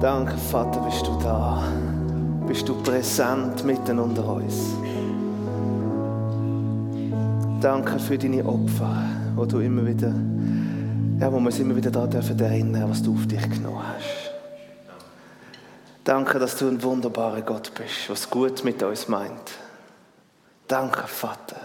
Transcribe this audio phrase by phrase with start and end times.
[0.00, 1.62] Danke, Vater, bist du da.
[2.48, 4.70] Bist du präsent mitten unter uns.
[7.60, 9.04] Danke für deine Opfer,
[9.36, 10.14] wo du immer wieder,
[11.18, 14.32] ja, wo wir uns immer wieder daran dürfen erinnern, was du auf dich genommen hast.
[16.02, 19.50] Danke, dass du ein wunderbarer Gott bist, was gut mit uns meint.
[20.66, 21.56] Danke, Vater.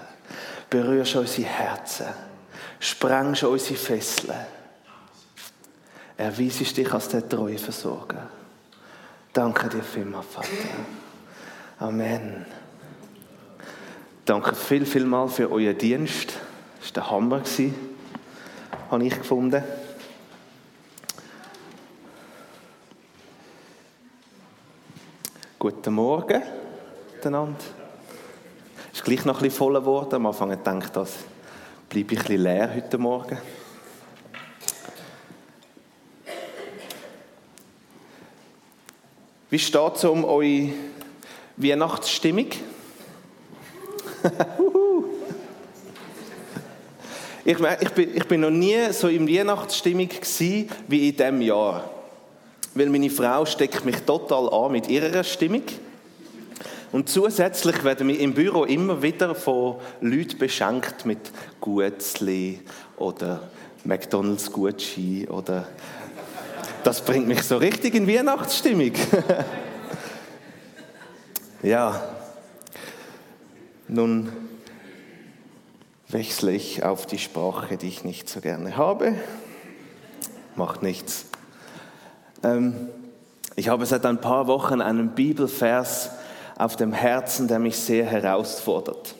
[0.69, 2.07] Berührst unsere Herzen,
[2.81, 4.35] sprengst unsere Fesseln.
[6.17, 8.29] Erweisest dich als der treue Versorger.
[9.33, 10.47] Danke dir vielmals, Vater.
[11.79, 12.45] Amen.
[14.23, 16.33] Danke viel, viel mal für euren Dienst.
[16.79, 17.41] Das war der Hammer,
[18.91, 19.63] habe ich gefunden.
[25.59, 26.43] Guten Morgen
[27.13, 27.57] miteinander.
[28.93, 30.15] Es ist gleich noch ein bisschen voller geworden.
[30.15, 31.13] Am Anfang gedacht, das
[31.89, 33.37] bleibe ich ein bisschen leer heute Morgen.
[39.55, 40.73] Wie steht es um eure
[41.55, 42.47] Weihnachtsstimmung?
[47.45, 51.89] ich, ich, bin, ich bin noch nie so in Weihnachtsstimmung gewesen, wie in diesem Jahr.
[52.73, 55.63] Weil meine Frau steckt mich total an mit ihrer Stimmung.
[56.91, 62.59] Und zusätzlich werden wir im Büro immer wieder von Leuten beschenkt mit Gutzli
[62.97, 63.39] oder
[63.85, 65.65] McDonalds Gucci oder
[66.85, 68.91] das bringt mich so richtig in Weihnachtsstimmung.
[71.63, 71.99] ja,
[73.87, 74.31] nun
[76.09, 79.15] wechsle ich auf die Sprache, die ich nicht so gerne habe.
[80.55, 81.25] Macht nichts.
[82.43, 82.89] Ähm,
[83.55, 86.11] ich habe seit ein paar Wochen einen Bibelvers
[86.55, 89.15] auf dem Herzen, der mich sehr herausfordert.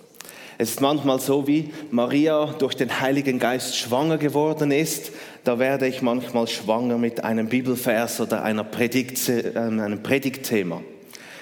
[0.58, 5.12] Es ist manchmal so, wie Maria durch den Heiligen Geist schwanger geworden ist.
[5.44, 10.82] Da werde ich manchmal schwanger mit einem Bibelvers oder einer Predigt, äh, einem Predigtthema.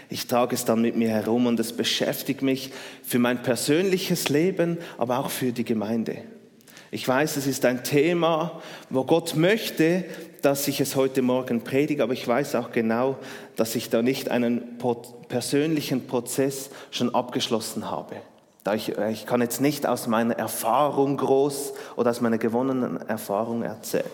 [0.10, 2.72] Ich trage es dann mit mir herum und es beschäftigt mich
[3.04, 6.18] für mein persönliches Leben, aber auch für die Gemeinde.
[6.90, 10.06] Ich weiß, es ist ein Thema, wo Gott möchte,
[10.42, 13.18] dass ich es heute Morgen predige, aber ich weiß auch genau,
[13.56, 14.78] dass ich da nicht einen
[15.30, 18.18] persönlichen Prozess schon abgeschlossen habe.
[18.72, 24.06] Ich, ich kann jetzt nicht aus meiner Erfahrung groß oder aus meiner gewonnenen Erfahrung erzählen.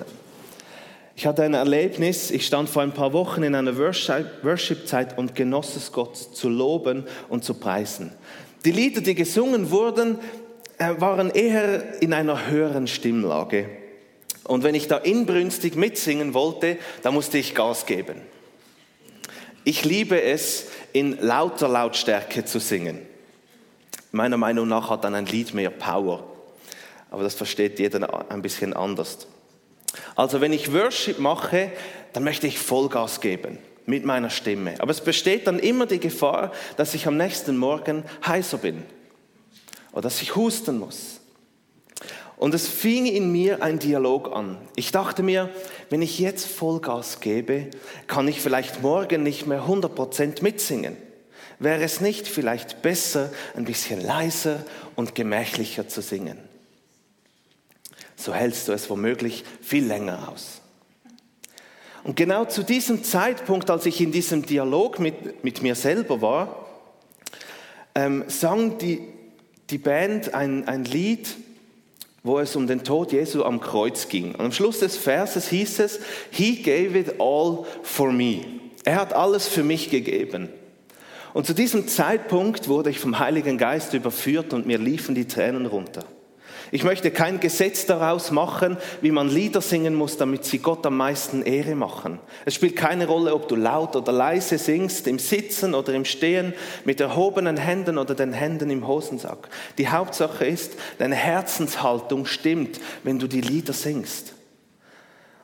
[1.15, 5.75] Ich hatte ein Erlebnis, ich stand vor ein paar Wochen in einer Worship-Zeit und genoss
[5.75, 8.11] es Gott zu loben und zu preisen.
[8.65, 10.17] Die Lieder, die gesungen wurden,
[10.77, 13.69] äh, waren eher in einer höheren Stimmlage.
[14.45, 18.15] Und wenn ich da inbrünstig mitsingen wollte, da musste ich Gas geben.
[19.63, 23.08] Ich liebe es, in lauter Lautstärke zu singen.
[24.11, 26.23] Meiner Meinung nach hat dann ein Lied mehr Power.
[27.11, 29.27] Aber das versteht jeder ein bisschen anders.
[30.15, 31.71] Also wenn ich Worship mache,
[32.13, 34.75] dann möchte ich Vollgas geben mit meiner Stimme.
[34.79, 38.83] Aber es besteht dann immer die Gefahr, dass ich am nächsten Morgen heißer bin
[39.91, 41.19] oder dass ich husten muss.
[42.37, 44.57] Und es fing in mir ein Dialog an.
[44.75, 45.49] Ich dachte mir,
[45.89, 47.67] wenn ich jetzt Vollgas gebe,
[48.07, 50.95] kann ich vielleicht morgen nicht mehr 100% mitsingen.
[51.59, 54.63] Wäre es nicht vielleicht besser, ein bisschen leiser
[54.95, 56.37] und gemächlicher zu singen?
[58.15, 60.61] So hältst du es womöglich viel länger aus.
[62.03, 66.65] Und genau zu diesem Zeitpunkt, als ich in diesem Dialog mit, mit mir selber war,
[67.93, 69.01] ähm, sang die,
[69.69, 71.35] die Band ein, ein Lied,
[72.23, 74.33] wo es um den Tod Jesu am Kreuz ging.
[74.35, 75.99] Und am Schluss des Verses hieß es,
[76.31, 78.45] He gave it all for me.
[78.85, 80.49] Er hat alles für mich gegeben.
[81.33, 85.65] Und zu diesem Zeitpunkt wurde ich vom Heiligen Geist überführt und mir liefen die Tränen
[85.65, 86.05] runter.
[86.71, 90.97] Ich möchte kein Gesetz daraus machen, wie man Lieder singen muss, damit sie Gott am
[90.97, 92.19] meisten Ehre machen.
[92.45, 96.53] Es spielt keine Rolle, ob du laut oder leise singst, im Sitzen oder im Stehen,
[96.85, 99.49] mit erhobenen Händen oder den Händen im Hosensack.
[99.77, 104.33] Die Hauptsache ist, deine Herzenshaltung stimmt, wenn du die Lieder singst.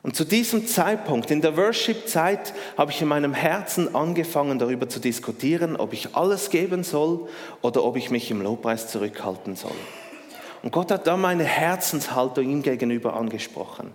[0.06, 5.00] Und zu diesem Zeitpunkt, in der Worship-Zeit, habe ich in meinem Herzen angefangen, darüber zu
[5.00, 7.28] diskutieren, ob ich alles geben soll
[7.60, 9.74] oder ob ich mich im Lobpreis zurückhalten soll.
[10.62, 13.90] Und Gott hat da meine Herzenshaltung ihm gegenüber angesprochen.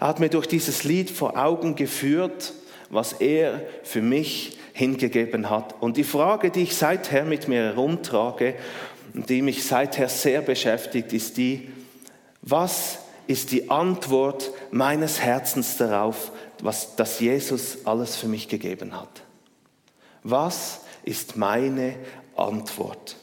[0.00, 2.52] Er hat mir durch dieses Lied vor Augen geführt,
[2.90, 5.80] was er für mich hingegeben hat.
[5.80, 8.54] Und die Frage, die ich seither mit mir herumtrage
[9.14, 11.70] und die mich seither sehr beschäftigt, ist die,
[12.42, 19.22] was ist die Antwort meines Herzens darauf, was, dass Jesus alles für mich gegeben hat.
[20.22, 21.96] Was ist meine
[22.36, 23.16] Antwort?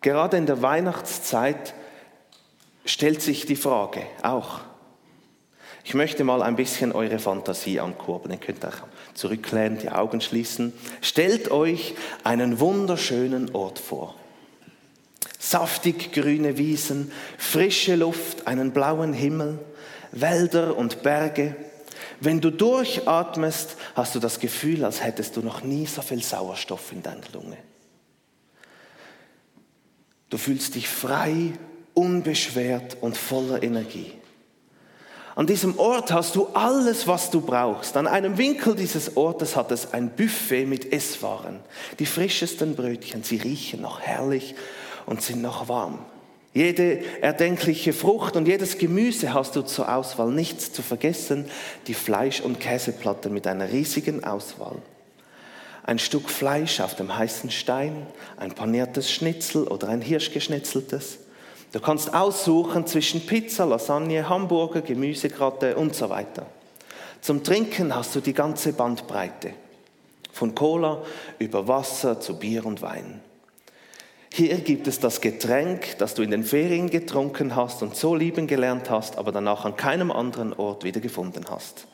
[0.00, 1.74] Gerade in der Weihnachtszeit
[2.84, 4.60] stellt sich die Frage auch.
[5.84, 8.32] Ich möchte mal ein bisschen eure Fantasie ankurbeln.
[8.32, 10.72] Ihr könnt auch zurücklehnen, die Augen schließen.
[11.00, 14.14] Stellt euch einen wunderschönen Ort vor.
[15.44, 19.58] Saftig grüne Wiesen, frische Luft, einen blauen Himmel,
[20.12, 21.56] Wälder und Berge.
[22.20, 26.92] Wenn du durchatmest, hast du das Gefühl, als hättest du noch nie so viel Sauerstoff
[26.92, 27.56] in deiner Lunge.
[30.30, 31.54] Du fühlst dich frei,
[31.92, 34.12] unbeschwert und voller Energie.
[35.34, 37.96] An diesem Ort hast du alles, was du brauchst.
[37.96, 41.58] An einem Winkel dieses Ortes hat es ein Buffet mit Esswaren.
[41.98, 44.54] Die frischesten Brötchen, sie riechen noch herrlich
[45.06, 45.98] und sind noch warm.
[46.54, 50.30] Jede erdenkliche Frucht und jedes Gemüse hast du zur Auswahl.
[50.30, 51.46] Nichts zu vergessen,
[51.86, 54.76] die Fleisch- und Käseplatte mit einer riesigen Auswahl.
[55.84, 58.06] Ein Stück Fleisch auf dem heißen Stein,
[58.36, 61.18] ein paniertes Schnitzel oder ein Hirschgeschnitzeltes
[61.72, 66.46] Du kannst aussuchen zwischen Pizza, Lasagne, Hamburger, Gemüsegratte und so weiter.
[67.22, 69.54] Zum Trinken hast du die ganze Bandbreite.
[70.32, 71.02] Von Cola
[71.38, 73.20] über Wasser zu Bier und Wein.
[74.34, 78.46] Hier gibt es das Getränk, das du in den Ferien getrunken hast und so lieben
[78.46, 81.86] gelernt hast, aber danach an keinem anderen Ort wieder gefunden hast.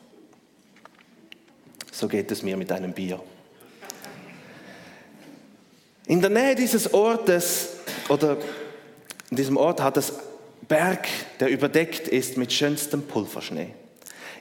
[1.91, 3.19] So geht es mir mit einem Bier.
[6.07, 7.73] In der Nähe dieses Ortes
[8.07, 8.37] oder
[9.29, 10.13] in diesem Ort hat es
[10.65, 11.09] Berg,
[11.41, 13.73] der überdeckt ist mit schönstem Pulverschnee.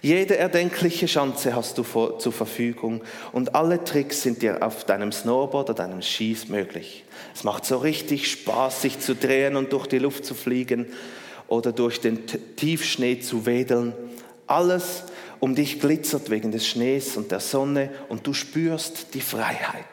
[0.02, 3.02] Jede erdenkliche Schanze hast du vor, zur Verfügung
[3.32, 7.04] und alle Tricks sind dir auf deinem Snowboard oder deinem Skis möglich.
[7.38, 10.86] Es macht so richtig Spaß, sich zu drehen und durch die Luft zu fliegen
[11.46, 12.26] oder durch den
[12.56, 13.94] Tiefschnee zu wedeln.
[14.48, 15.04] Alles
[15.38, 19.84] um dich glitzert wegen des Schnees und der Sonne und du spürst die Freiheit.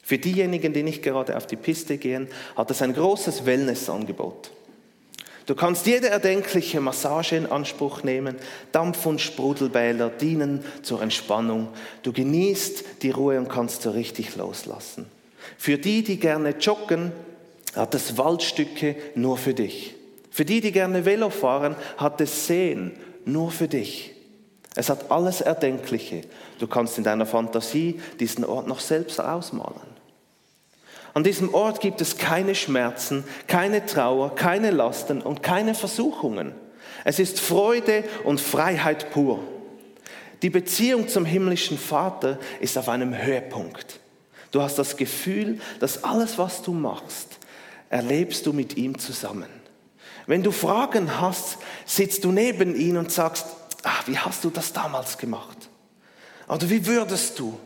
[0.00, 4.52] Für diejenigen, die nicht gerade auf die Piste gehen, hat es ein großes Wellnessangebot.
[5.46, 8.36] Du kannst jede erdenkliche Massage in Anspruch nehmen.
[8.70, 11.66] Dampf- und Sprudelbäder dienen zur Entspannung.
[12.04, 15.15] Du genießt die Ruhe und kannst so richtig loslassen.
[15.58, 17.12] Für die, die gerne joggen,
[17.74, 19.94] hat es Waldstücke nur für dich.
[20.30, 22.92] Für die, die gerne Velo fahren, hat es Seen
[23.24, 24.12] nur für dich.
[24.74, 26.22] Es hat alles Erdenkliche.
[26.58, 29.96] Du kannst in deiner Fantasie diesen Ort noch selbst ausmalen.
[31.14, 36.52] An diesem Ort gibt es keine Schmerzen, keine Trauer, keine Lasten und keine Versuchungen.
[37.04, 39.38] Es ist Freude und Freiheit pur.
[40.42, 44.00] Die Beziehung zum himmlischen Vater ist auf einem Höhepunkt.
[44.56, 47.36] Du hast das Gefühl, dass alles, was du machst,
[47.90, 49.50] erlebst du mit ihm zusammen.
[50.26, 53.44] Wenn du Fragen hast, sitzt du neben ihm und sagst,
[53.82, 55.68] ach, wie hast du das damals gemacht?
[56.48, 57.60] Oder wie würdest du?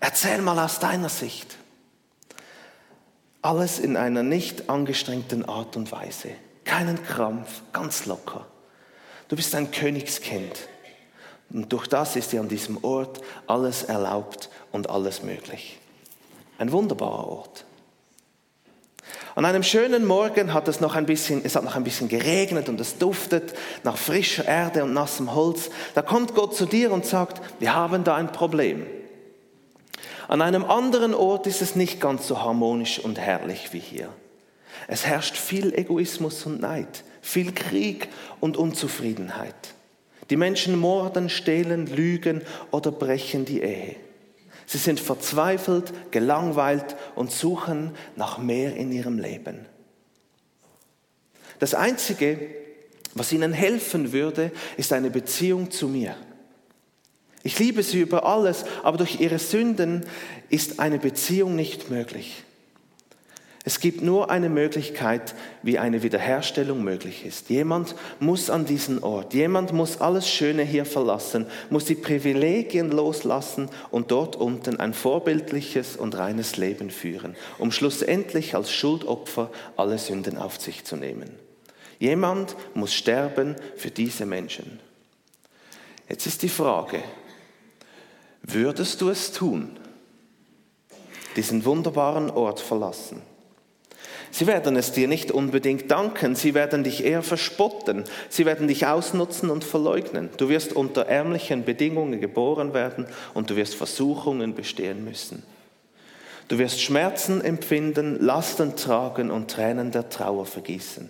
[0.00, 1.58] Erzähl mal aus deiner Sicht.
[3.40, 6.30] Alles in einer nicht angestrengten Art und Weise.
[6.64, 8.48] Keinen Krampf, ganz locker.
[9.28, 10.58] Du bist ein Königskind.
[11.50, 15.78] Und durch das ist dir an diesem Ort alles erlaubt und alles möglich.
[16.58, 17.64] Ein wunderbarer Ort.
[19.36, 22.68] An einem schönen Morgen hat es noch ein bisschen, es hat noch ein bisschen geregnet
[22.68, 25.70] und es duftet nach frischer Erde und nassem Holz.
[25.94, 28.86] Da kommt Gott zu dir und sagt, wir haben da ein Problem.
[30.28, 34.08] An einem anderen Ort ist es nicht ganz so harmonisch und herrlich wie hier.
[34.86, 38.08] Es herrscht viel Egoismus und Neid, viel Krieg
[38.40, 39.54] und Unzufriedenheit.
[40.30, 43.96] Die Menschen morden, stehlen, lügen oder brechen die Ehe.
[44.66, 49.66] Sie sind verzweifelt, gelangweilt und suchen nach mehr in ihrem Leben.
[51.58, 52.38] Das Einzige,
[53.14, 56.16] was ihnen helfen würde, ist eine Beziehung zu mir.
[57.42, 60.06] Ich liebe sie über alles, aber durch ihre Sünden
[60.48, 62.42] ist eine Beziehung nicht möglich.
[63.66, 67.48] Es gibt nur eine Möglichkeit, wie eine Wiederherstellung möglich ist.
[67.48, 73.70] Jemand muss an diesen Ort, jemand muss alles Schöne hier verlassen, muss die Privilegien loslassen
[73.90, 80.36] und dort unten ein vorbildliches und reines Leben führen, um schlussendlich als Schuldopfer alle Sünden
[80.36, 81.30] auf sich zu nehmen.
[81.98, 84.78] Jemand muss sterben für diese Menschen.
[86.06, 87.02] Jetzt ist die Frage,
[88.46, 89.78] Würdest du es tun?
[91.34, 93.22] Diesen wunderbaren Ort verlassen?
[94.34, 98.84] Sie werden es dir nicht unbedingt danken, sie werden dich eher verspotten, sie werden dich
[98.84, 100.28] ausnutzen und verleugnen.
[100.38, 105.44] Du wirst unter ärmlichen Bedingungen geboren werden und du wirst Versuchungen bestehen müssen.
[106.48, 111.08] Du wirst Schmerzen empfinden, Lasten tragen und Tränen der Trauer vergießen.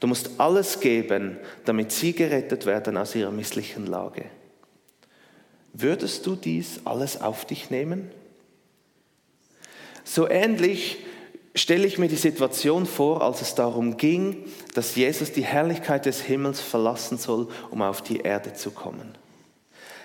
[0.00, 1.36] Du musst alles geben,
[1.66, 4.24] damit sie gerettet werden aus ihrer misslichen Lage.
[5.74, 8.10] Würdest du dies alles auf dich nehmen?
[10.02, 11.04] So ähnlich
[11.58, 16.20] stelle ich mir die Situation vor, als es darum ging, dass Jesus die Herrlichkeit des
[16.20, 19.16] Himmels verlassen soll, um auf die Erde zu kommen.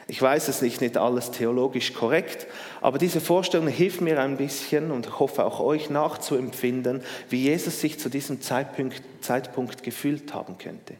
[0.08, 2.46] Ich weiß, es ist nicht alles theologisch korrekt,
[2.82, 7.80] aber diese Vorstellung hilft mir ein bisschen und ich hoffe auch euch nachzuempfinden, wie Jesus
[7.80, 10.96] sich zu diesem Zeitpunkt, Zeitpunkt gefühlt haben könnte.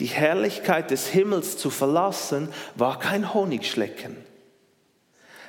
[0.00, 4.16] Die Herrlichkeit des Himmels zu verlassen war kein Honigschlecken.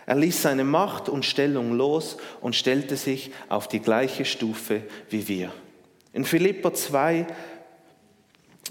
[0.06, 5.28] Er ließ seine Macht und Stellung los und stellte sich auf die gleiche Stufe wie
[5.28, 5.52] wir.
[6.14, 7.26] In Philippa 2,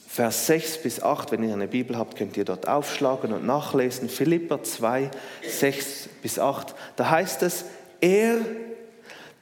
[0.06, 4.08] Vers 6 bis 8, wenn ihr eine Bibel habt, könnt ihr dort aufschlagen und nachlesen.
[4.08, 5.10] Philippa 2,
[5.42, 7.64] 6 bis 8, da heißt es,
[8.00, 8.36] er,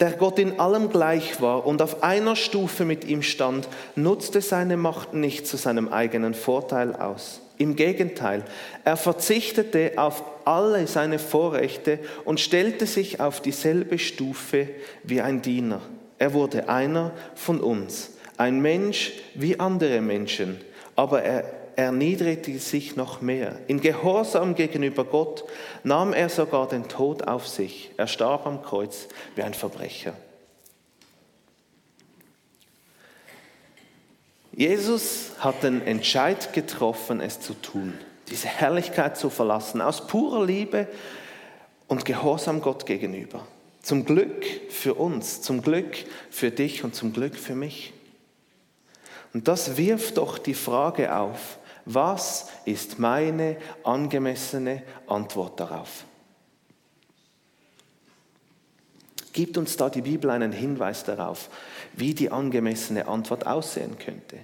[0.00, 4.78] der Gott in allem gleich war und auf einer Stufe mit ihm stand, nutzte seine
[4.78, 7.42] Macht nicht zu seinem eigenen Vorteil aus.
[7.62, 8.42] Im Gegenteil,
[8.84, 14.68] er verzichtete auf alle seine Vorrechte und stellte sich auf dieselbe Stufe
[15.04, 15.80] wie ein Diener.
[16.18, 20.60] Er wurde einer von uns, ein Mensch wie andere Menschen,
[20.96, 21.44] aber er
[21.76, 23.56] erniedrigte sich noch mehr.
[23.68, 25.44] In Gehorsam gegenüber Gott
[25.84, 27.92] nahm er sogar den Tod auf sich.
[27.96, 30.14] Er starb am Kreuz wie ein Verbrecher.
[34.54, 37.94] Jesus hat den Entscheid getroffen, es zu tun,
[38.28, 40.88] diese Herrlichkeit zu verlassen, aus purer Liebe
[41.88, 43.46] und Gehorsam Gott gegenüber.
[43.80, 45.96] Zum Glück für uns, zum Glück
[46.30, 47.92] für dich und zum Glück für mich.
[49.32, 56.04] Und das wirft doch die Frage auf, was ist meine angemessene Antwort darauf?
[59.32, 61.48] Gibt uns da die Bibel einen Hinweis darauf,
[61.94, 64.38] wie die angemessene Antwort aussehen könnte?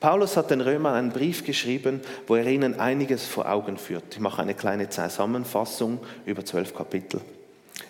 [0.00, 4.04] Paulus hat den Römern einen Brief geschrieben, wo er ihnen einiges vor Augen führt.
[4.14, 7.20] Ich mache eine kleine Zusammenfassung über zwölf Kapitel.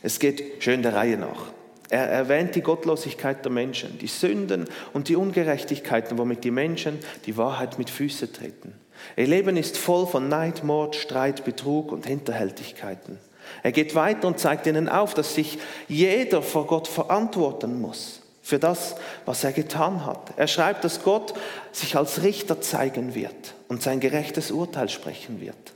[0.03, 1.47] Es geht schön der Reihe nach.
[1.89, 7.37] Er erwähnt die Gottlosigkeit der Menschen, die Sünden und die Ungerechtigkeiten, womit die Menschen die
[7.37, 8.73] Wahrheit mit Füßen treten.
[9.17, 13.19] Ihr Leben ist voll von Neid, Mord, Streit, Betrug und Hinterhältigkeiten.
[13.63, 18.61] Er geht weiter und zeigt ihnen auf, dass sich jeder vor Gott verantworten muss für
[18.61, 20.35] das, was er getan hat.
[20.37, 21.35] Er schreibt, dass Gott
[21.73, 25.73] sich als Richter zeigen wird und sein gerechtes Urteil sprechen wird.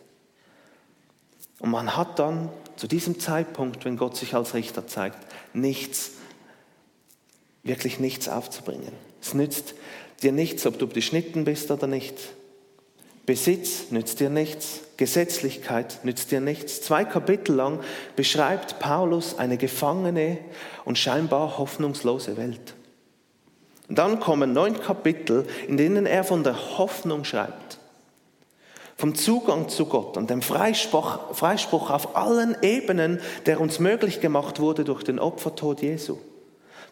[1.58, 5.18] Und man hat dann zu diesem Zeitpunkt, wenn Gott sich als Richter zeigt,
[5.52, 6.12] nichts,
[7.64, 8.92] wirklich nichts aufzubringen.
[9.20, 9.74] Es nützt
[10.22, 12.14] dir nichts, ob du beschnitten bist oder nicht.
[13.30, 16.82] Besitz nützt dir nichts, Gesetzlichkeit nützt dir nichts.
[16.82, 17.78] Zwei Kapitel lang
[18.16, 20.38] beschreibt Paulus eine gefangene
[20.84, 22.74] und scheinbar hoffnungslose Welt.
[23.88, 27.78] Und dann kommen neun Kapitel, in denen er von der Hoffnung schreibt,
[28.96, 34.58] vom Zugang zu Gott und dem Freispruch, Freispruch auf allen Ebenen, der uns möglich gemacht
[34.58, 36.18] wurde durch den Opfertod Jesu.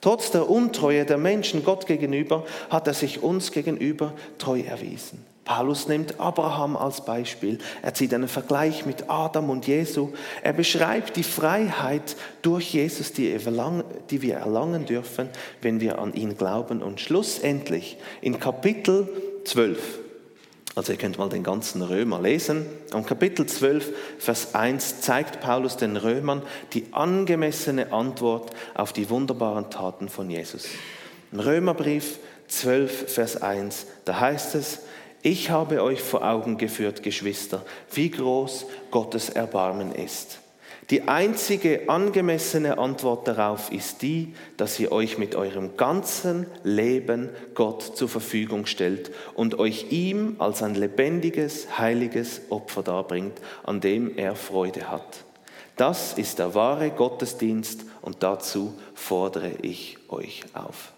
[0.00, 5.26] Trotz der Untreue der Menschen Gott gegenüber hat er sich uns gegenüber treu erwiesen.
[5.48, 7.58] Paulus nimmt Abraham als Beispiel.
[7.80, 10.10] Er zieht einen Vergleich mit Adam und Jesu.
[10.42, 15.30] Er beschreibt die Freiheit durch Jesus, die wir erlangen dürfen,
[15.62, 16.82] wenn wir an ihn glauben.
[16.82, 19.08] Und schlussendlich in Kapitel
[19.46, 19.78] 12,
[20.74, 25.78] also ihr könnt mal den ganzen Römer lesen, am Kapitel 12, Vers 1 zeigt Paulus
[25.78, 26.42] den Römern
[26.74, 30.66] die angemessene Antwort auf die wunderbaren Taten von Jesus.
[31.32, 34.80] Im Römerbrief 12, Vers 1, da heißt es,
[35.22, 40.40] ich habe euch vor Augen geführt, Geschwister, wie groß Gottes Erbarmen ist.
[40.90, 47.82] Die einzige angemessene Antwort darauf ist die, dass ihr euch mit eurem ganzen Leben Gott
[47.82, 54.34] zur Verfügung stellt und euch ihm als ein lebendiges, heiliges Opfer darbringt, an dem er
[54.34, 55.24] Freude hat.
[55.76, 60.92] Das ist der wahre Gottesdienst und dazu fordere ich euch auf.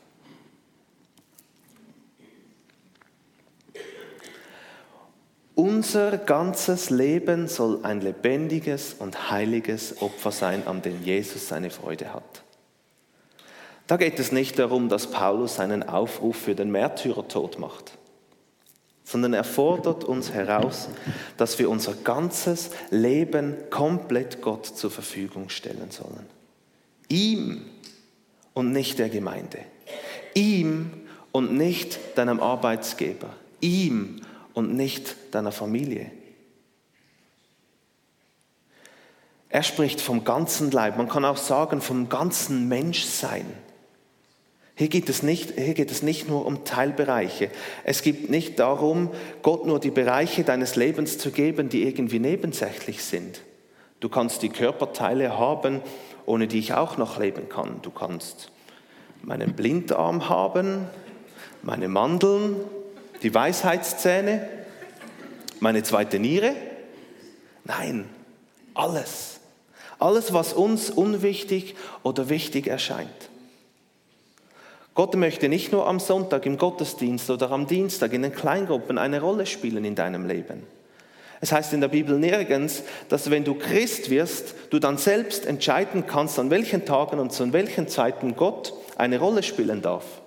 [5.60, 12.14] Unser ganzes Leben soll ein lebendiges und heiliges Opfer sein, an dem Jesus seine Freude
[12.14, 12.42] hat.
[13.86, 17.92] Da geht es nicht darum, dass Paulus einen Aufruf für den Märtyrertod macht,
[19.04, 20.88] sondern er fordert uns heraus,
[21.36, 26.24] dass wir unser ganzes Leben komplett Gott zur Verfügung stellen sollen.
[27.10, 27.66] Ihm
[28.54, 29.58] und nicht der Gemeinde.
[30.32, 30.90] Ihm
[31.32, 33.28] und nicht deinem Arbeitsgeber.
[33.60, 34.22] Ihm
[34.54, 36.10] und nicht deiner Familie.
[39.48, 43.46] Er spricht vom ganzen Leib, man kann auch sagen vom ganzen Menschsein.
[44.76, 47.50] Hier geht, es nicht, hier geht es nicht nur um Teilbereiche.
[47.84, 49.10] Es geht nicht darum,
[49.42, 53.42] Gott nur die Bereiche deines Lebens zu geben, die irgendwie nebensächlich sind.
[53.98, 55.82] Du kannst die Körperteile haben,
[56.24, 57.82] ohne die ich auch noch leben kann.
[57.82, 58.50] Du kannst
[59.22, 60.86] meinen Blindarm haben,
[61.62, 62.56] meine Mandeln,
[63.22, 64.48] die Weisheitszähne,
[65.60, 66.54] meine zweite Niere?
[67.64, 68.08] Nein,
[68.74, 69.40] alles.
[69.98, 73.10] Alles, was uns unwichtig oder wichtig erscheint.
[74.94, 79.20] Gott möchte nicht nur am Sonntag im Gottesdienst oder am Dienstag in den Kleingruppen eine
[79.20, 80.66] Rolle spielen in deinem Leben.
[81.40, 86.06] Es heißt in der Bibel nirgends, dass wenn du Christ wirst, du dann selbst entscheiden
[86.06, 90.19] kannst, an welchen Tagen und zu welchen Zeiten Gott eine Rolle spielen darf.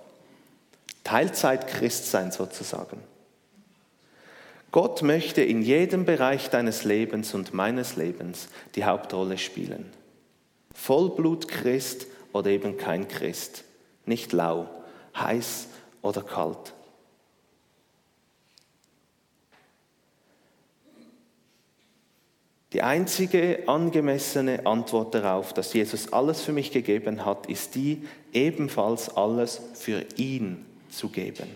[1.04, 3.02] Teilzeit Christ sein sozusagen.
[4.72, 9.92] Gott möchte in jedem Bereich deines Lebens und meines Lebens die Hauptrolle spielen.
[10.74, 13.66] Vollblut Christ oder eben kein Christ.
[14.08, 14.68] Nicht lau,
[15.16, 15.68] heiß
[16.02, 16.74] oder kalt.
[22.72, 29.16] Die einzige angemessene Antwort darauf, dass Jesus alles für mich gegeben hat, ist die, ebenfalls
[29.16, 31.50] alles für ihn zu geben.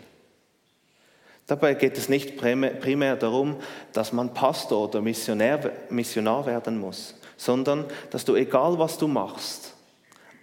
[1.48, 3.56] Dabei geht es nicht primär darum,
[3.94, 9.74] dass man Pastor oder Missionär, Missionar werden muss, sondern dass du, egal was du machst,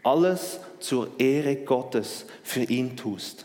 [0.03, 3.45] alles zur Ehre Gottes für ihn tust.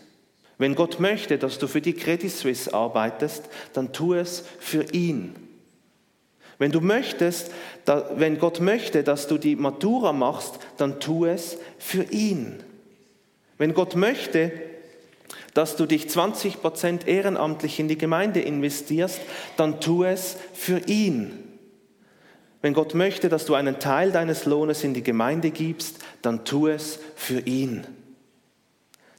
[0.58, 5.36] Wenn Gott möchte, dass du für die Credit Suisse arbeitest, dann tu es für ihn.
[6.60, 7.52] Wenn du möchtest,
[8.16, 12.62] wenn Gott möchte, dass du die Matura machst, dann tu es für ihn.
[13.58, 14.52] Wenn Gott möchte,
[15.54, 19.20] dass du dich 20 Prozent ehrenamtlich in die Gemeinde investierst,
[19.58, 21.44] dann tu es für ihn.
[22.62, 26.68] Wenn Gott möchte, dass du einen Teil deines Lohnes in die Gemeinde gibst, dann tu
[26.68, 27.86] es für ihn.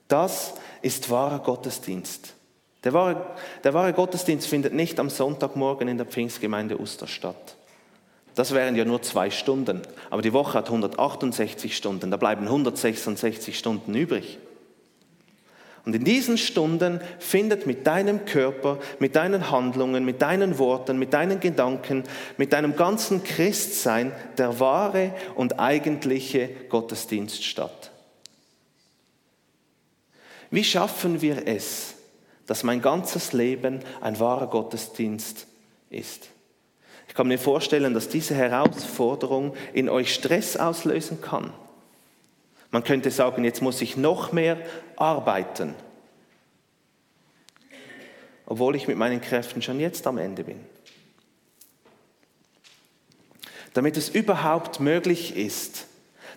[0.09, 2.35] Das ist wahrer Gottesdienst.
[2.85, 3.27] Der wahre,
[3.65, 7.57] der wahre Gottesdienst findet nicht am Sonntagmorgen in der Pfingstgemeinde Oster statt.
[8.35, 13.59] Das wären ja nur zwei Stunden, aber die Woche hat 168 Stunden, da bleiben 166
[13.59, 14.39] Stunden übrig.
[15.85, 21.13] Und in diesen Stunden findet mit deinem Körper, mit deinen Handlungen, mit deinen Worten, mit
[21.15, 22.05] deinen Gedanken,
[22.37, 27.91] mit deinem ganzen Christsein der wahre und eigentliche Gottesdienst statt.
[30.51, 31.95] Wie schaffen wir es,
[32.51, 35.47] dass mein ganzes Leben ein wahrer Gottesdienst
[35.89, 36.31] ist.
[37.07, 41.53] Ich kann mir vorstellen, dass diese Herausforderung in euch Stress auslösen kann.
[42.71, 44.59] Man könnte sagen, jetzt muss ich noch mehr
[44.97, 45.75] arbeiten,
[48.47, 50.61] obwohl ich mit meinen Kräften schon jetzt am Ende bin.
[53.75, 55.87] Damit es überhaupt möglich ist,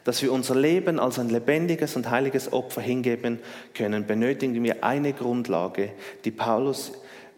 [0.03, 3.39] dass wir unser Leben als ein lebendiges und heiliges Opfer hingeben
[3.73, 5.93] können, benötigen wir eine Grundlage,
[6.25, 6.91] die Paulus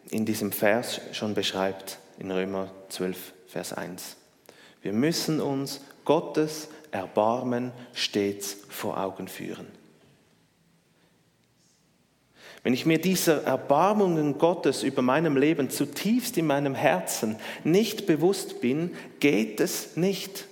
[0.09, 4.17] in diesem Vers schon beschreibt, in Römer 12, Vers 1.
[4.81, 9.67] Wir müssen uns Gottes Erbarmen stets vor Augen führen.
[12.63, 18.61] Wenn ich mir dieser Erbarmungen Gottes über meinem Leben zutiefst in meinem Herzen nicht bewusst
[18.61, 20.47] bin, geht es nicht.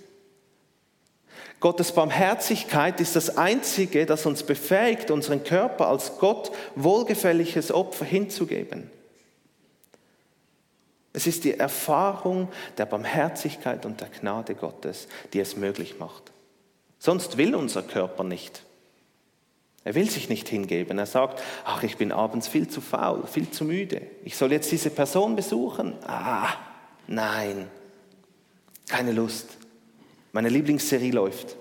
[1.59, 8.91] Gottes Barmherzigkeit ist das Einzige, das uns befähigt, unseren Körper als Gott wohlgefälliges Opfer hinzugeben.
[11.13, 16.32] Es ist die Erfahrung der Barmherzigkeit und der Gnade Gottes, die es möglich macht.
[17.03, 18.63] Sonst will unser Körper nicht.
[19.83, 20.97] Er will sich nicht hingeben.
[20.97, 24.03] Er sagt, ach, ich bin abends viel zu faul, viel zu müde.
[24.23, 25.95] Ich soll jetzt diese Person besuchen.
[26.07, 26.53] Ah,
[27.07, 27.67] nein,
[28.87, 29.49] keine Lust.
[30.31, 31.57] Meine Lieblingsserie läuft.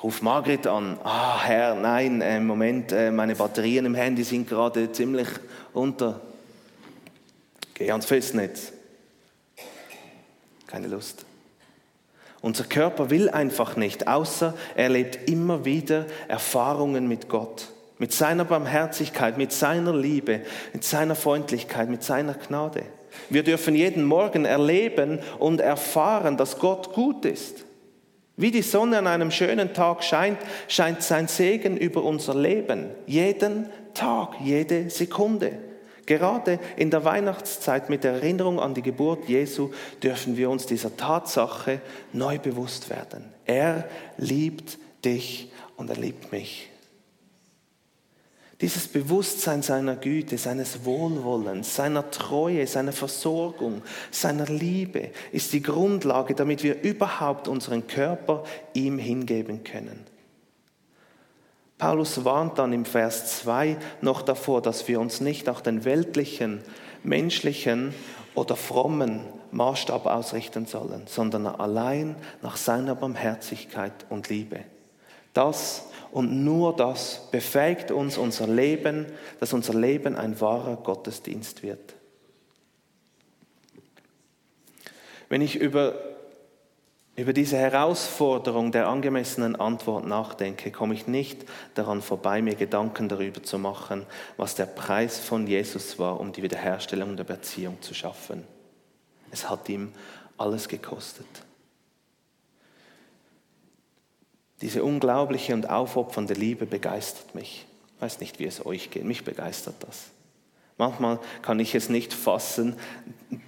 [0.00, 0.96] Ruf Margret an.
[1.02, 5.26] Ah, Herr, nein, äh, Moment, äh, meine Batterien im Handy sind gerade ziemlich
[5.72, 6.20] unter.
[7.74, 8.72] Geh ans Festnetz.
[10.68, 11.25] Keine Lust.
[12.46, 18.44] Unser Körper will einfach nicht, außer er lebt immer wieder Erfahrungen mit Gott, mit seiner
[18.44, 22.84] Barmherzigkeit, mit seiner Liebe, mit seiner Freundlichkeit, mit seiner Gnade.
[23.30, 27.64] Wir dürfen jeden Morgen erleben und erfahren, dass Gott gut ist.
[28.36, 32.90] Wie die Sonne an einem schönen Tag scheint, scheint sein Segen über unser Leben.
[33.06, 35.65] Jeden Tag, jede Sekunde.
[36.06, 39.70] Gerade in der Weihnachtszeit mit der Erinnerung an die Geburt Jesu
[40.02, 41.80] dürfen wir uns dieser Tatsache
[42.12, 43.24] neu bewusst werden.
[43.44, 46.70] Er liebt dich und er liebt mich.
[48.60, 56.34] Dieses Bewusstsein seiner Güte, seines Wohlwollens, seiner Treue, seiner Versorgung, seiner Liebe ist die Grundlage,
[56.34, 60.06] damit wir überhaupt unseren Körper ihm hingeben können.
[61.78, 66.62] Paulus warnt dann im Vers 2 noch davor, dass wir uns nicht nach den weltlichen,
[67.02, 67.94] menschlichen
[68.34, 74.60] oder frommen Maßstab ausrichten sollen, sondern allein nach seiner Barmherzigkeit und Liebe.
[75.34, 79.04] Das und nur das befähigt uns, unser Leben,
[79.38, 81.94] dass unser Leben ein wahrer Gottesdienst wird.
[85.28, 85.94] Wenn ich über,
[87.16, 93.42] über diese Herausforderung der angemessenen Antwort nachdenke, komme ich nicht daran vorbei, mir Gedanken darüber
[93.42, 94.04] zu machen,
[94.36, 98.44] was der Preis von Jesus war, um die Wiederherstellung der Beziehung zu schaffen.
[99.30, 99.92] Es hat ihm
[100.36, 101.26] alles gekostet.
[104.60, 107.66] Diese unglaubliche und aufopfernde Liebe begeistert mich.
[107.96, 109.04] Ich weiß nicht, wie es euch geht.
[109.04, 110.10] Mich begeistert das.
[110.78, 112.76] Manchmal kann ich es nicht fassen,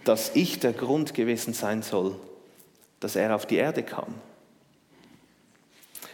[0.04, 2.18] dass ich der Grund gewesen sein soll,
[3.00, 4.14] dass er auf die Erde kam.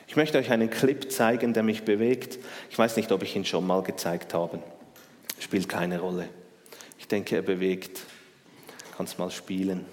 [0.06, 2.38] Ich möchte euch einen Clip zeigen, der mich bewegt.
[2.70, 4.60] Ich weiß nicht, ob ich ihn schon mal gezeigt habe.
[5.40, 6.28] Spielt keine Rolle.
[6.98, 8.02] Ich denke, er bewegt.
[8.96, 9.84] Kannst mal spielen.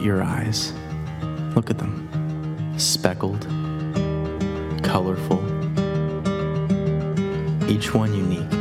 [0.00, 0.72] At your eyes.
[1.54, 2.08] Look at them.
[2.78, 3.42] Speckled,
[4.82, 5.40] colorful,
[7.68, 8.52] each one unique.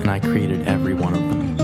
[0.00, 1.54] And I created every one of them.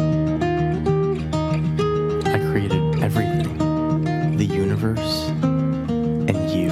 [2.26, 6.70] I created everything the universe and you.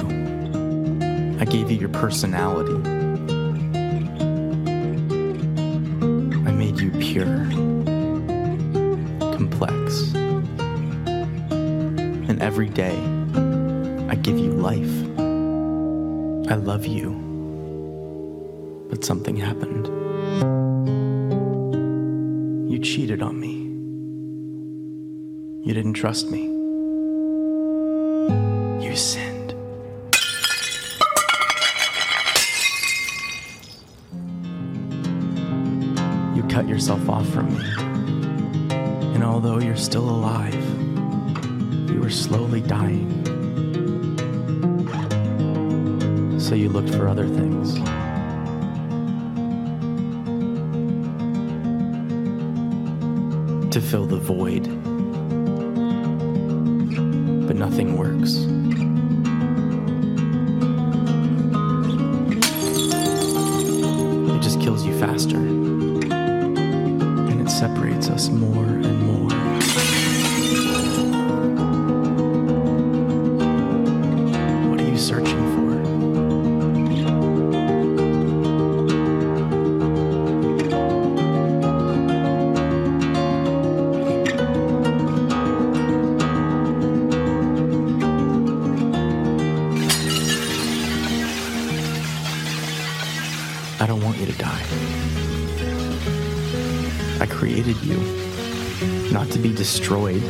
[1.39, 2.88] I gave you your personality.
[12.59, 12.99] Every day,
[14.09, 14.91] I give you life.
[16.51, 17.11] I love you.
[18.89, 19.87] But something happened.
[22.69, 23.53] You cheated on me.
[25.65, 26.47] You didn't trust me.
[28.85, 29.53] You sinned.
[36.35, 37.63] You cut yourself off from me.
[39.15, 40.68] And although you're still alive,
[42.09, 43.07] are slowly dying.
[46.39, 47.75] So you looked for other things.
[53.71, 54.63] To fill the void.
[57.47, 58.37] But nothing works.
[93.81, 94.63] I don't want you to die.
[97.21, 97.97] I created you
[99.11, 100.21] not to be destroyed,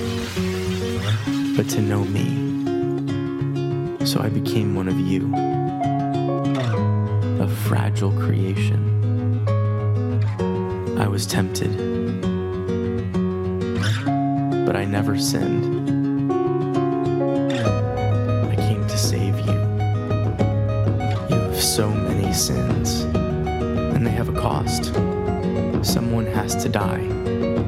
[1.55, 2.47] but to know me.
[4.05, 5.33] So I became one of you,
[7.43, 8.81] a fragile creation.
[10.99, 11.75] I was tempted,
[14.65, 15.89] but I never sinned.
[17.51, 19.53] I came to save you.
[21.29, 22.88] You have so many sins,
[26.55, 27.58] to die.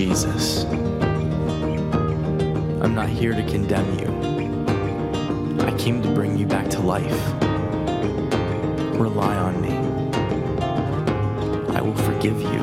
[0.00, 0.64] Jesus.
[2.82, 4.08] I'm not here to condemn you.
[5.60, 7.20] I came to bring you back to life.
[8.98, 9.76] Rely on me.
[11.76, 12.62] I will forgive you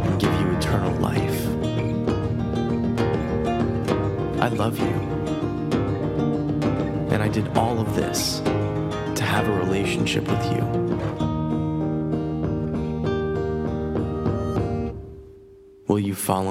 [0.00, 1.46] and give you eternal life.
[4.40, 4.94] I love you.
[7.12, 10.81] And I did all of this to have a relationship with you.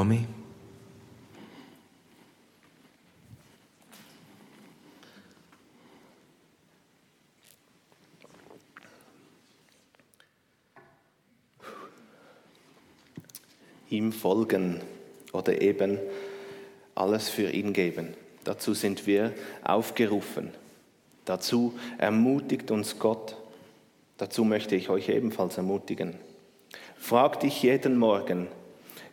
[0.02, 0.28] Follow me?
[13.90, 14.80] ihm folgen
[15.34, 16.00] oder eben
[16.96, 18.14] alles für ihn geben.
[18.46, 19.34] Dazu sind wir
[19.66, 20.52] aufgerufen.
[21.26, 23.36] Dazu ermutigt uns Gott.
[24.18, 26.16] Dazu möchte ich euch ebenfalls ermutigen.
[26.98, 28.48] Frag dich jeden Morgen,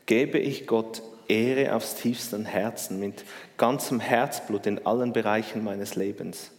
[0.09, 3.25] gebe ich Gott Ehre aufs tiefsten Herzen, mit
[3.59, 6.51] ganzem Herzblut in allen Bereichen meines Lebens?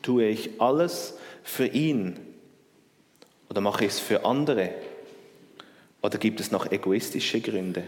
[0.00, 2.16] Tue ich alles für ihn
[3.50, 4.70] oder mache ich es für andere?
[6.00, 7.82] Oder gibt es noch egoistische Gründe?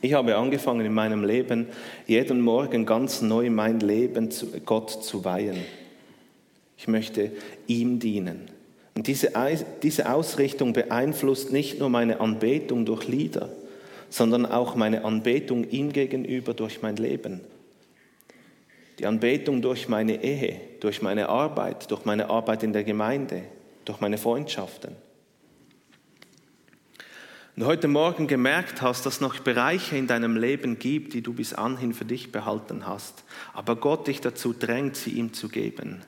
[0.00, 1.66] Ich habe angefangen in meinem Leben,
[2.06, 5.58] jeden Morgen ganz neu mein Leben zu Gott zu weihen.
[6.76, 7.32] Ich möchte
[7.66, 8.57] ihm dienen.
[8.98, 9.30] Und diese,
[9.84, 13.48] diese Ausrichtung beeinflusst nicht nur meine Anbetung durch Lieder,
[14.10, 17.40] sondern auch meine Anbetung ihm gegenüber durch mein Leben.
[18.98, 23.44] Die Anbetung durch meine Ehe, durch meine Arbeit, durch meine Arbeit in der Gemeinde,
[23.84, 24.96] durch meine Freundschaften
[27.58, 31.32] und heute Morgen gemerkt hast, dass es noch Bereiche in deinem Leben gibt, die du
[31.32, 36.02] bis anhin für dich behalten hast, aber Gott dich dazu drängt, sie ihm zu geben,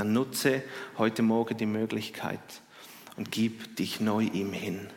[0.00, 0.62] dann nutze
[0.96, 2.40] heute Morgen die Möglichkeit
[3.16, 4.88] und gib dich neu ihm hin.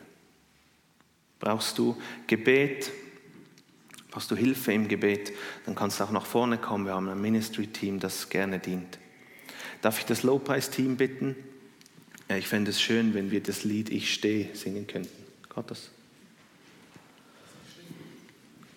[1.40, 2.90] Brauchst du Gebet?
[4.10, 5.32] Brauchst du Hilfe im Gebet?
[5.66, 6.86] Dann kannst du auch nach vorne kommen.
[6.86, 8.98] Wir haben ein Ministry-Team, das gerne dient.
[9.82, 11.36] Darf ich das Lobpreisteam bitten?
[12.30, 15.22] Ich fände es schön, wenn wir das Lied Ich stehe singen könnten.
[15.54, 15.90] Hat das?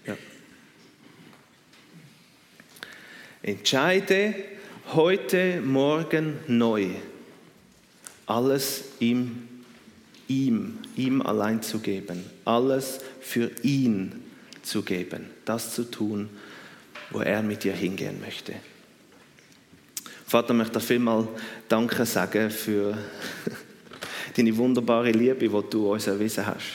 [0.06, 0.18] Ja.
[3.44, 4.57] Entscheide
[4.94, 6.88] heute Morgen neu,
[8.26, 9.48] alles ihm,
[10.28, 14.24] ihm, ihm allein zu geben, alles für ihn
[14.64, 16.30] zu geben, das zu tun,
[17.12, 18.54] wo er mit dir hingehen möchte.
[20.26, 21.28] Vater, ich möchte vielmal
[21.70, 22.98] Danke sagen für
[24.36, 26.66] deine wunderbare Liebe, die du uns erwiesen hast.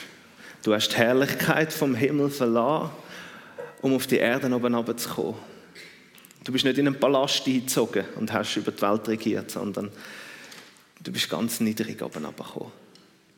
[0.63, 2.91] Du hast die Herrlichkeit vom Himmel verlassen,
[3.83, 5.52] um auf die Erde oben zu kommen.
[6.45, 9.91] Du bist nicht in einen Palast eingezogen und hast über die Welt regiert, sondern
[11.01, 12.73] du bist ganz niedrig oben gekommen.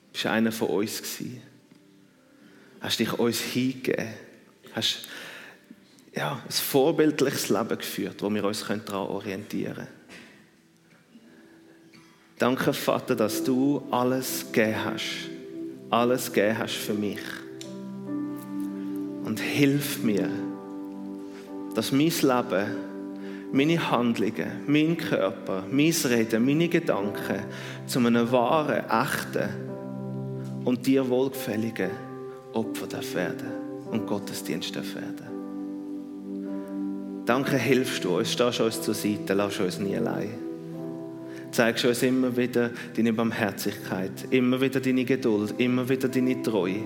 [0.08, 1.42] Du bist einer von uns gewesen.
[2.80, 4.08] Hast dich uns hingegeben.
[4.72, 5.08] Hast
[6.14, 9.88] ja, ein vorbildliches Leben geführt, wo wir uns daran orientieren können.
[12.38, 15.30] Danke, Vater, dass du alles gegeben hast.
[15.90, 17.20] Alles gegeben hast für mich.
[19.24, 20.28] Und hilf mir,
[21.74, 22.93] dass mein Leben,
[23.54, 27.44] meine Handlungen, mein Körper, mein Reden, meine Gedanken
[27.86, 29.48] zu einem wahren, echten
[30.64, 31.90] und dir wohlgefälligen
[32.52, 33.48] Opfer werden
[33.92, 35.32] und Gottesdienst werden.
[37.24, 40.44] Danke, hilfst du uns, stehst uns zur Seite, lass uns nie allein
[41.52, 46.82] zeigst uns immer wieder deine Barmherzigkeit, immer wieder deine Geduld, immer wieder deine Treue.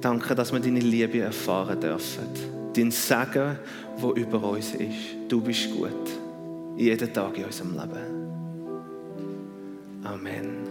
[0.00, 2.55] Danke, dass wir deine Liebe erfahren dürfen.
[2.76, 3.58] Dein Segen,
[3.96, 5.16] wo über uns ist.
[5.28, 5.90] Du bist gut.
[6.76, 8.26] Jeden Tag in unserem Leben.
[10.04, 10.65] Amen.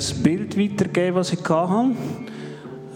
[0.00, 1.90] Ein Bild weitergeben, was ich hatte,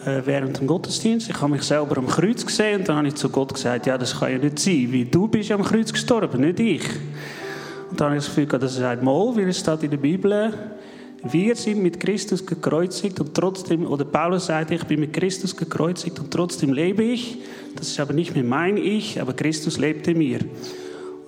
[0.06, 1.28] äh, während dem Gottesdienst.
[1.28, 3.98] Ich habe mich selber am Kreuz gesehen und dann habe ich zu Gott gesagt, ja,
[3.98, 6.82] das kann ja nicht sein, weil du bist am Kreuz gestorben, nicht ich.
[7.90, 9.98] Und dann habe ich das Gefühl, gehabt, das ist mal, weil es steht in der
[9.98, 10.52] Bibel,
[11.22, 16.18] wir sind mit Christus gekreuzigt und trotzdem, oder Paulus sagt, ich bin mit Christus gekreuzigt
[16.18, 17.38] und trotzdem lebe ich.
[17.76, 20.40] Das ist aber nicht mehr mein Ich, aber Christus lebt in mir.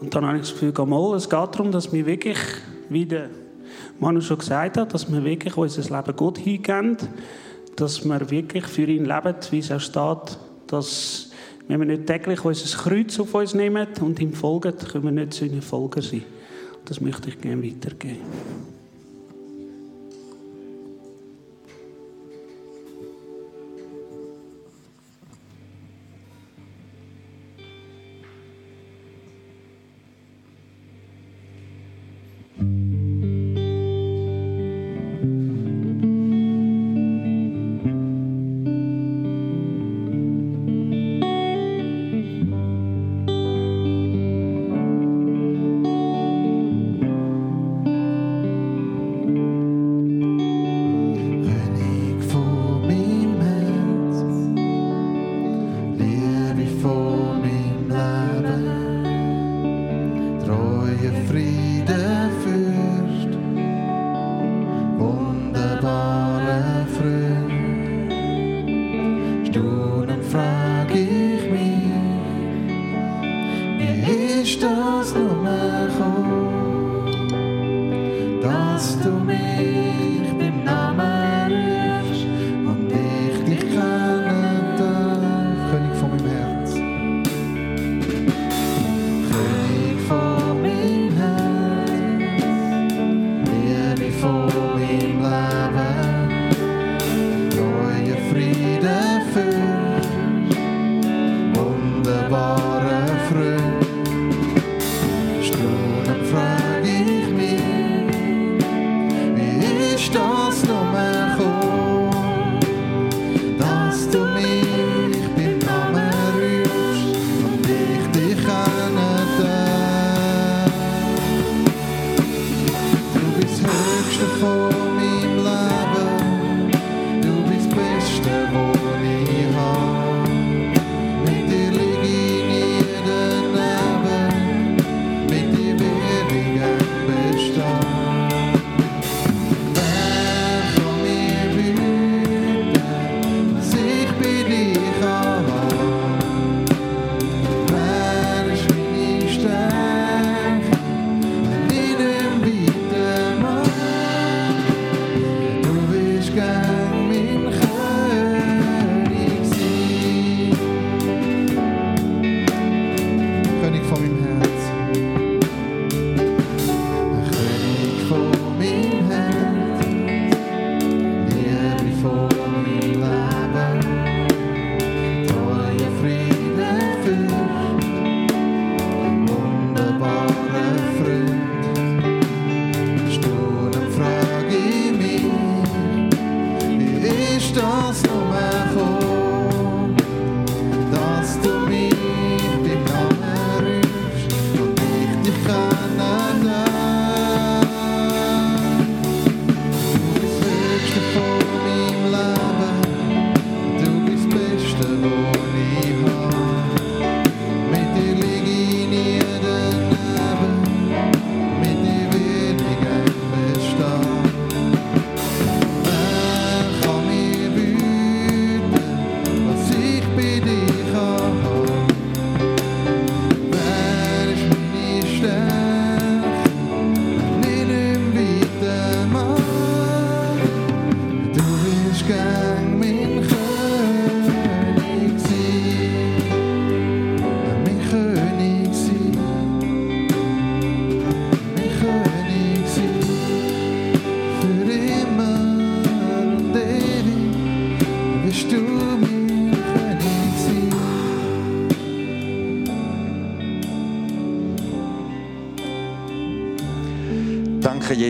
[0.00, 2.36] Und dann habe ich das Gefühl, mal, es geht darum, dass wir wirklich,
[2.90, 3.30] wie der
[3.98, 6.96] Manu schon gesagt hat, dass wir wirklich unser Leben Gott hingeben,
[7.76, 11.30] dass wir wirklich für ihn leben, wie es auch steht, dass
[11.68, 15.34] wenn wir nicht täglich unser Kreuz auf uns nehmen und ihm folgen, können wir nicht
[15.34, 16.24] seine Folger sein.
[16.84, 18.75] Das möchte ich gerne weitergeben.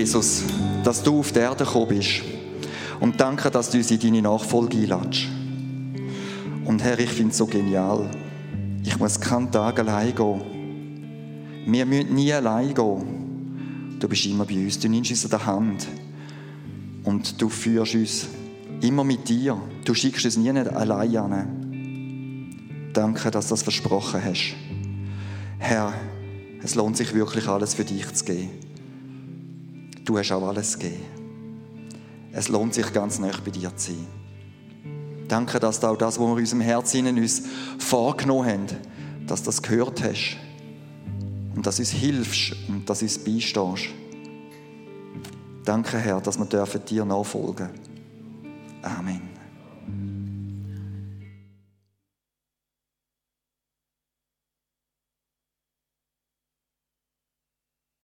[0.06, 0.44] Jesus,
[0.84, 2.22] dass du auf die Erde gekommen bist.
[3.00, 5.26] Und danke, dass du uns in deine Nachfolge einladest.
[6.64, 8.08] Und Herr, ich finde es so genial.
[8.84, 10.42] Ich muss keinen Tag allein gehen.
[11.66, 13.96] Wir müssen nie allein gehen.
[13.98, 14.78] Du bist immer bei uns.
[14.78, 15.88] Du nimmst uns an der Hand.
[17.02, 18.28] Und du führst uns
[18.82, 19.60] immer mit dir.
[19.84, 22.90] Du schickst uns nie allein an.
[22.92, 24.54] Danke, dass du das versprochen hast.
[25.58, 25.92] Herr,
[26.62, 28.50] es lohnt sich wirklich alles für dich zu geben.
[30.06, 31.02] Du hast auch alles gegeben.
[32.32, 34.06] Es lohnt sich ganz nah bei dir zu sein.
[35.26, 37.42] Danke, dass du auch das, was wir in unserem Herzen uns
[37.78, 38.66] vorgenommen haben,
[39.26, 40.36] dass du das gehört hast.
[41.54, 43.88] Und dass du uns hilfst und dass du uns beistehst.
[45.64, 47.70] Danke, Herr, dass wir dürfen dir nachfolgen.
[48.82, 49.35] Amen.